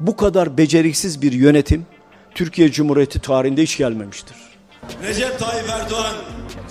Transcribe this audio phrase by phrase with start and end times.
[0.00, 1.86] Bu kadar beceriksiz bir yönetim
[2.34, 4.36] Türkiye Cumhuriyeti tarihinde hiç gelmemiştir.
[5.02, 6.14] Recep Tayyip Erdoğan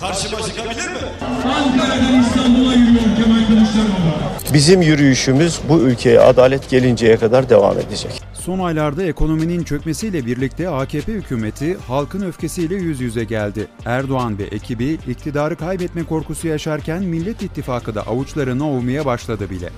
[0.00, 0.98] karşıma çıkabilir mi?
[1.44, 4.54] Ankara'dan İstanbul'a yürüyor Kemal Kılıçdaroğlu.
[4.54, 8.22] Bizim yürüyüşümüz bu ülkeye adalet gelinceye kadar devam edecek.
[8.34, 13.66] Son aylarda ekonominin çökmesiyle birlikte AKP hükümeti halkın öfkesiyle yüz yüze geldi.
[13.84, 19.70] Erdoğan ve ekibi iktidarı kaybetme korkusu yaşarken Millet İttifakı da avuçlarını ovmaya başladı bile.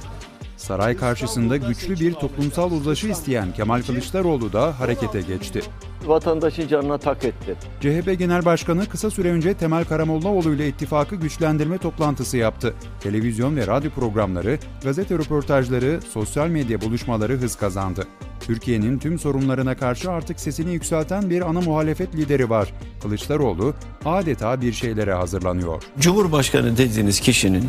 [0.62, 5.62] Saray karşısında güçlü bir toplumsal uzlaşı isteyen Kemal Kılıçdaroğlu da harekete geçti.
[6.07, 7.57] Vatandaşın canına tak etti.
[7.80, 12.75] CHP Genel Başkanı kısa süre önce Temel Karamollaoğlu ile ittifakı güçlendirme toplantısı yaptı.
[13.00, 18.07] Televizyon ve radyo programları, gazete röportajları, sosyal medya buluşmaları hız kazandı.
[18.40, 22.74] Türkiye'nin tüm sorunlarına karşı artık sesini yükselten bir ana muhalefet lideri var.
[23.02, 23.74] Kılıçdaroğlu
[24.04, 25.82] adeta bir şeylere hazırlanıyor.
[26.00, 27.68] Cumhurbaşkanı dediğiniz kişinin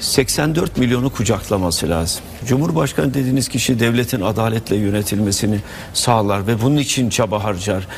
[0.00, 2.22] 84 milyonu kucaklaması lazım.
[2.46, 5.58] Cumhurbaşkanı dediğiniz kişi devletin adaletle yönetilmesini
[5.94, 7.88] sağlar ve bunun için çaba harcar.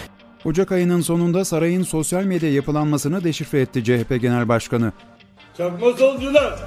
[0.44, 4.92] Ocak ayının sonunda sarayın sosyal medya yapılanmasını deşifre etti CHP Genel Başkanı.
[5.56, 6.58] Çakma solcular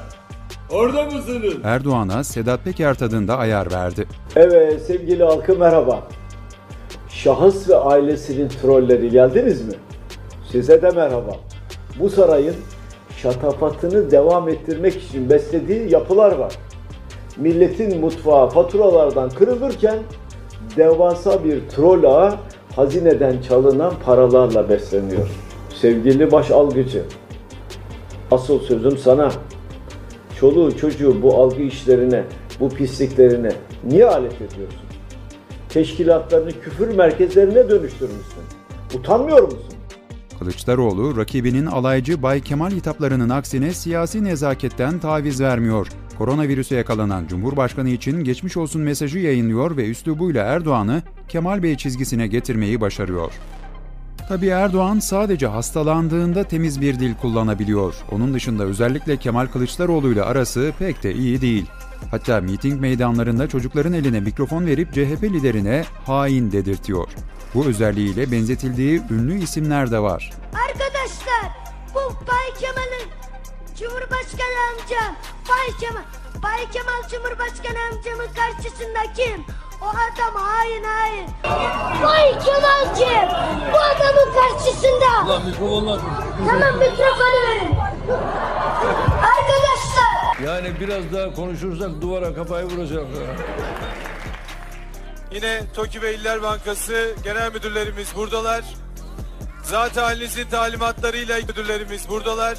[0.70, 1.54] orada mısınız?
[1.64, 4.06] Erdoğan'a Sedat Peker tadında ayar verdi.
[4.36, 6.08] Evet sevgili halkı merhaba.
[7.10, 9.74] Şahıs ve ailesinin trolleri geldiniz mi?
[10.52, 11.38] Size de merhaba.
[12.00, 12.56] Bu sarayın
[13.22, 16.56] şatafatını devam ettirmek için beslediği yapılar var.
[17.38, 20.00] Milletin mutfağı faturalardan kırılırken
[20.78, 22.34] devasa bir troll ağı
[22.76, 25.30] hazineden çalınan paralarla besleniyor.
[25.82, 27.04] Sevgili baş algıcı,
[28.32, 29.32] asıl sözüm sana.
[30.40, 32.24] Çoluğu çocuğu bu algı işlerine,
[32.60, 33.52] bu pisliklerine
[33.84, 34.82] niye alet ediyorsun?
[35.70, 38.44] Teşkilatlarını küfür merkezlerine dönüştürmüşsün.
[38.98, 39.71] Utanmıyor musun?
[40.42, 45.88] Kılıçdaroğlu rakibinin alaycı Bay Kemal hitaplarının aksine siyasi nezaketten taviz vermiyor.
[46.18, 52.82] Koronavirüse yakalanan Cumhurbaşkanı için geçmiş olsun mesajı yayınlıyor ve üslubuyla Erdoğan'ı Kemal Bey çizgisine getirmeyi
[52.82, 53.32] başarıyor.
[54.28, 57.94] Tabii Erdoğan sadece hastalandığında temiz bir dil kullanabiliyor.
[58.12, 61.66] Onun dışında özellikle Kemal Kılıçdaroğlu ile arası pek de iyi değil.
[62.12, 67.08] Hatta miting meydanlarında çocukların eline mikrofon verip CHP liderine hain dedirtiyor.
[67.56, 70.32] Bu özelliğiyle benzetildiği ünlü isimler de var.
[70.54, 71.52] Arkadaşlar
[71.94, 73.10] bu Bay Kemal'in
[73.80, 75.16] Cumhurbaşkanı amcam
[75.50, 76.02] Bay Kemal
[76.44, 79.44] Bay Kemal Cumhurbaşkanı amcamın karşısında kim?
[79.82, 81.28] O adam hain hain.
[82.04, 83.30] Bay Kemal'cim
[83.74, 85.26] bu adamın karşısında.
[85.26, 86.00] Ulan mikrofonlar.
[86.50, 87.76] Tamam mikrofonu verin.
[89.22, 93.06] Arkadaşlar Yani biraz daha konuşursak duvara kafayı vuracak.
[95.36, 98.64] Yine TOKİ ve İller Bankası genel müdürlerimiz buradalar.
[99.64, 102.58] Zaten halinizin talimatlarıyla müdürlerimiz buradalar.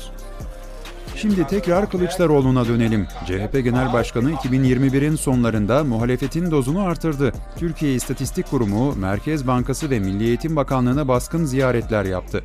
[1.17, 3.07] Şimdi tekrar Kılıçdaroğlu'na dönelim.
[3.27, 7.33] CHP Genel Başkanı 2021'in sonlarında muhalefetin dozunu artırdı.
[7.59, 12.45] Türkiye İstatistik Kurumu, Merkez Bankası ve Milli Eğitim Bakanlığı'na baskın ziyaretler yaptı.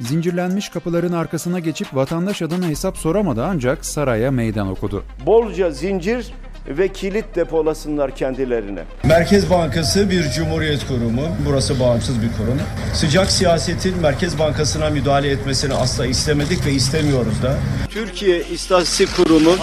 [0.00, 5.04] Zincirlenmiş kapıların arkasına geçip vatandaş adına hesap soramadı ancak saraya meydan okudu.
[5.26, 6.32] Bolca zincir
[6.68, 8.80] ve kilit depolasınlar kendilerine.
[9.04, 11.22] Merkez Bankası bir cumhuriyet kurumu.
[11.46, 12.60] Burası bağımsız bir kurum.
[12.94, 17.56] Sıcak siyasetin Merkez Bankası'na müdahale etmesini asla istemedik ve istemiyoruz da.
[17.90, 19.56] Türkiye İstatistik Kurumu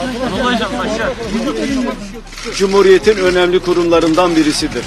[2.55, 4.85] Cumhuriyet'in önemli kurumlarından birisidir.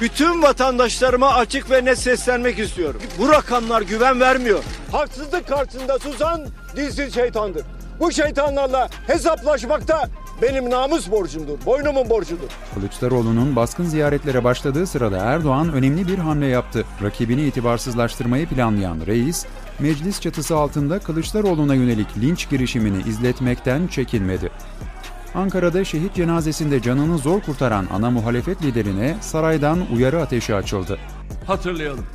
[0.00, 3.00] Bütün vatandaşlarıma açık ve net seslenmek istiyorum.
[3.18, 4.64] Bu rakamlar güven vermiyor.
[4.92, 6.46] Haksızlık karşısında susan
[6.76, 7.62] dilsiz şeytandır.
[8.00, 10.08] Bu şeytanlarla hesaplaşmakta
[10.42, 12.48] benim namus borcumdur, boynumun borcudur.
[12.74, 16.84] Kılıçdaroğlu'nun baskın ziyaretlere başladığı sırada Erdoğan önemli bir hamle yaptı.
[17.02, 19.46] Rakibini itibarsızlaştırmayı planlayan reis,
[19.78, 24.50] meclis çatısı altında Kılıçdaroğlu'na yönelik linç girişimini izletmekten çekinmedi.
[25.34, 30.98] Ankara'da şehit cenazesinde canını zor kurtaran ana muhalefet liderine saraydan uyarı ateşi açıldı.
[31.46, 32.06] Hatırlayalım.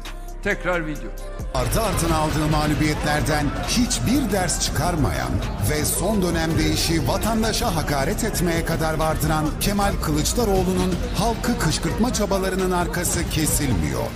[0.48, 1.10] Tekrar video.
[1.54, 5.30] Artı artına aldığı mağlubiyetlerden hiçbir ders çıkarmayan
[5.70, 13.30] ve son dönemde işi vatandaşa hakaret etmeye kadar vardıran Kemal Kılıçdaroğlu'nun halkı kışkırtma çabalarının arkası
[13.30, 14.08] kesilmiyor.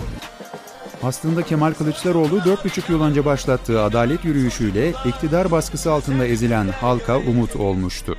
[1.04, 7.56] Aslında Kemal Kılıçdaroğlu 4,5 yıl önce başlattığı adalet yürüyüşüyle iktidar baskısı altında ezilen halka umut
[7.56, 8.18] olmuştu.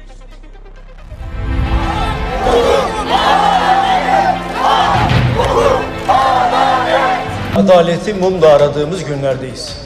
[7.63, 9.77] Adaleti mumda aradığımız günlerdeyiz.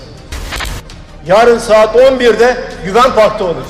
[1.26, 3.64] Yarın saat 11'de Güven Park'ta olacak.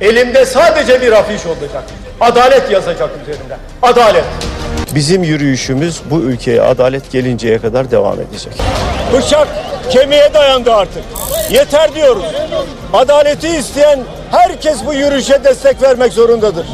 [0.00, 1.84] Elimde sadece bir afiş olacak.
[2.20, 3.56] Adalet yazacak üzerinde.
[3.82, 4.24] Adalet.
[4.94, 8.52] Bizim yürüyüşümüz bu ülkeye adalet gelinceye kadar devam edecek.
[9.12, 9.48] Bıçak
[9.90, 11.04] kemiğe dayandı artık.
[11.50, 12.24] Yeter diyoruz.
[12.92, 16.66] Adaleti isteyen herkes bu yürüyüşe destek vermek zorundadır.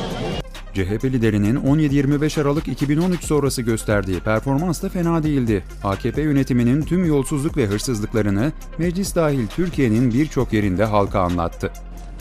[0.76, 5.64] CHP liderinin 17-25 Aralık 2013 sonrası gösterdiği performans da fena değildi.
[5.84, 11.72] AKP yönetiminin tüm yolsuzluk ve hırsızlıklarını meclis dahil Türkiye'nin birçok yerinde halka anlattı.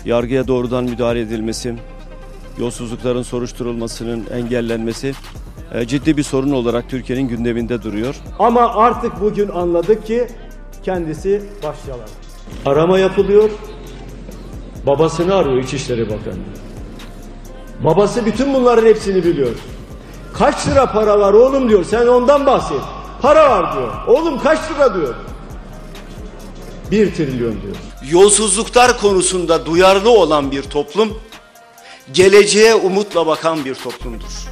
[0.06, 1.76] Yargıya doğrudan müdahale edilmesi,
[2.60, 5.14] yolsuzlukların soruşturulmasının engellenmesi
[5.74, 8.16] e, ciddi bir sorun olarak Türkiye'nin gündeminde duruyor.
[8.40, 10.28] Ama artık bugün anladık ki
[10.84, 12.10] kendisi başyalan.
[12.66, 13.50] Arama yapılıyor.
[14.86, 16.40] Babasını arıyor İçişleri Bakanı.
[17.84, 19.52] Babası bütün bunların hepsini biliyor.
[20.34, 21.84] Kaç lira para var oğlum diyor.
[21.84, 22.82] Sen ondan bahset.
[23.22, 23.92] Para var diyor.
[24.08, 25.16] Oğlum kaç lira diyor.
[26.92, 27.76] Bir trilyon diyor.
[28.10, 31.10] Yolsuzluklar konusunda duyarlı olan bir toplum,
[32.14, 34.50] geleceğe umutla bakan bir toplumdur.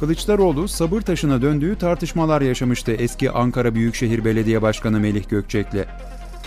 [0.00, 5.86] Kılıçdaroğlu sabır taşına döndüğü tartışmalar yaşamıştı eski Ankara Büyükşehir Belediye Başkanı Melih Gökçek'le.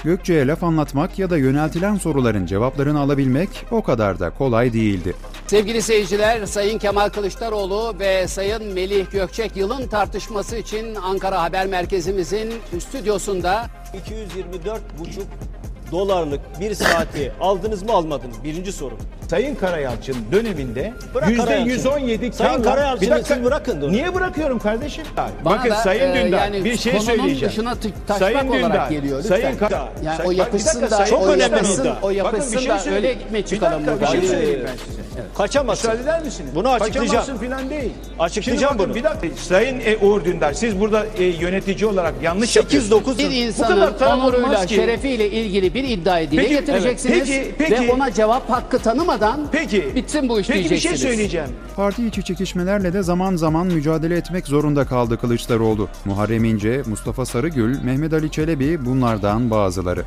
[0.04, 5.14] Gökçe'ye laf anlatmak ya da yöneltilen soruların cevaplarını alabilmek o kadar da kolay değildi.
[5.48, 12.54] Sevgili seyirciler, Sayın Kemal Kılıçdaroğlu ve Sayın Melih Gökçek yılın tartışması için Ankara Haber Merkezimizin
[12.90, 13.66] stüdyosunda
[14.10, 15.22] 224,5
[15.92, 18.44] dolarlık bir saati aldınız mı almadınız?
[18.44, 18.98] Birinci soru.
[19.30, 21.72] Sayın Karayalçın döneminde Bırak yüzde Karayalçın'ı.
[21.74, 23.92] 117 Sayın Karayalçın'ı Bir siz bırakın da onu.
[23.94, 25.04] Niye bırakıyorum kardeşim?
[25.18, 27.50] Bana Bakın da, Sayın e, Dündar yani bir şey konunun söyleyeceğim.
[27.52, 29.42] dışına tı- taşmak olarak geliyor, lütfen.
[29.42, 29.72] Sayın Kar-
[30.04, 32.54] Yani Say- o Bak, bir yapısın dakika, da- Sayın o önemli yapısın- o Bakın, yapısın
[32.54, 33.06] bir şey da söyleyeyim.
[33.06, 34.14] öyle gitmeye Bir çıkalım dakika, buradan.
[34.14, 35.02] Bir şey söyleyeyim ben size.
[35.38, 35.92] Kaçamazsın.
[35.92, 36.52] Müsaade eder misiniz?
[36.56, 37.08] Bunu açıklayacağım.
[37.08, 37.92] Kaçamazsın filan değil.
[38.20, 38.96] Açıklayacağım Şimdi bakın, bunu.
[38.96, 39.42] Bir dakika.
[39.44, 42.92] Sayın e, Uğur Dündar siz burada e, yönetici olarak yanlış 8 yapıyorsunuz.
[43.06, 44.76] 9 Bir insanın onuruyla, ki.
[44.76, 47.54] şerefiyle ilgili bir iddiayı dile Peki, getireceksiniz evet.
[47.58, 47.88] Peki, peki.
[47.88, 49.96] ve ona cevap hakkı tanımadan Peki.
[49.96, 51.02] bitsin bu iş Peki bir şey diyeceksiniz.
[51.02, 51.50] söyleyeceğim.
[51.76, 55.88] Parti içi çekişmelerle de zaman zaman mücadele etmek zorunda kaldı Kılıçdaroğlu.
[56.06, 60.04] Muharrem İnce, Mustafa Sarıgül, Mehmet Ali Çelebi bunlardan bazıları.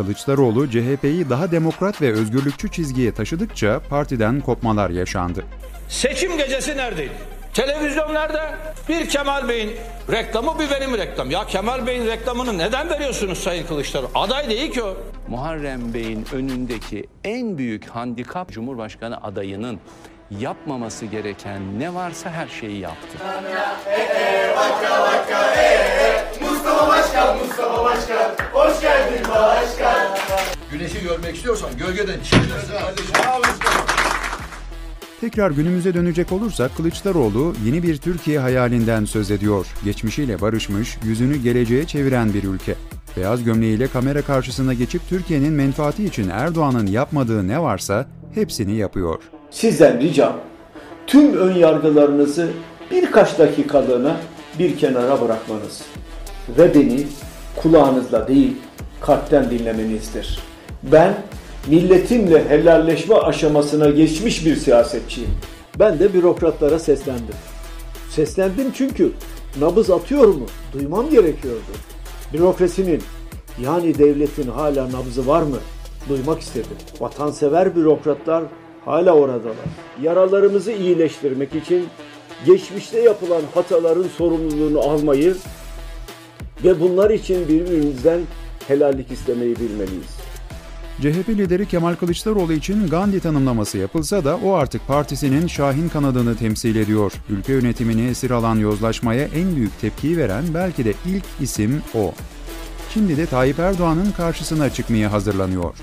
[0.00, 5.44] Kılıçdaroğlu CHP'yi daha demokrat ve özgürlükçü çizgiye taşıdıkça partiden kopmalar yaşandı.
[5.88, 7.12] Seçim gecesi neredeydi?
[7.54, 8.54] Televizyon nerede?
[8.88, 9.72] Bir Kemal Bey'in
[10.12, 11.30] reklamı bir benim reklam.
[11.30, 14.10] Ya Kemal Bey'in reklamını neden veriyorsunuz Sayın Kılıçdaroğlu?
[14.14, 14.96] Aday değil ki o.
[15.28, 19.80] Muharrem Bey'in önündeki en büyük handikap Cumhurbaşkanı adayının
[20.40, 23.18] yapmaması gereken ne varsa her şeyi yaptı.
[30.90, 33.10] Güneşi görmek istiyorsan gölgeden çıkacaksın kardeşim.
[35.20, 39.66] Tekrar günümüze dönecek olursak Kılıçdaroğlu yeni bir Türkiye hayalinden söz ediyor.
[39.84, 42.74] Geçmişiyle barışmış, yüzünü geleceğe çeviren bir ülke.
[43.16, 49.22] Beyaz gömleğiyle kamera karşısına geçip Türkiye'nin menfaati için Erdoğan'ın yapmadığı ne varsa hepsini yapıyor.
[49.50, 50.36] Sizden ricam
[51.06, 52.50] tüm ön yargılarınızı
[52.90, 54.16] birkaç dakikalığına
[54.58, 55.82] bir kenara bırakmanız
[56.58, 57.06] ve beni
[57.56, 58.56] kulağınızla değil
[59.00, 60.49] kalpten dinlemenizdir.
[60.82, 61.14] Ben
[61.66, 65.30] milletimle helalleşme aşamasına geçmiş bir siyasetçiyim.
[65.78, 67.34] Ben de bürokratlara seslendim.
[68.10, 69.12] Seslendim çünkü
[69.60, 70.46] nabız atıyor mu?
[70.72, 71.72] Duymam gerekiyordu.
[72.32, 73.02] Bürokrasinin
[73.62, 75.56] yani devletin hala nabzı var mı?
[76.08, 76.76] Duymak istedim.
[77.00, 78.44] Vatansever bürokratlar
[78.84, 79.54] hala oradalar.
[80.02, 81.86] Yaralarımızı iyileştirmek için
[82.46, 85.36] geçmişte yapılan hataların sorumluluğunu almayı
[86.64, 88.20] ve bunlar için birbirimizden
[88.68, 90.19] helallik istemeyi bilmeliyiz.
[91.00, 96.76] CHP lideri Kemal Kılıçdaroğlu için Gandhi tanımlaması yapılsa da o artık partisinin şahin kanadını temsil
[96.76, 97.12] ediyor.
[97.30, 102.12] Ülke yönetimini esir alan yozlaşmaya en büyük tepkiyi veren belki de ilk isim o.
[102.94, 105.74] Şimdi de Tayyip Erdoğan'ın karşısına çıkmaya hazırlanıyor.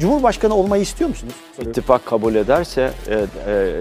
[0.00, 1.34] Cumhurbaşkanı olmayı istiyor musunuz?
[1.60, 3.80] İttifak kabul ederse e, e,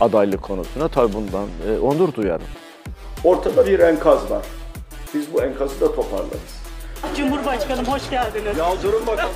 [0.00, 2.46] adaylık konusuna tabii bundan e, onur duyarım.
[3.24, 4.44] Ortada bir enkaz var.
[5.14, 6.61] Biz bu enkazı da toparlarız.
[7.16, 8.58] Cumhurbaşkanım hoş geldiniz.
[8.58, 9.32] Ya durun bakalım.